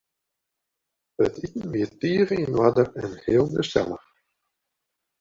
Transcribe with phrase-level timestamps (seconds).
[1.25, 4.07] It iten wie tige yn oarder en heel gesellich.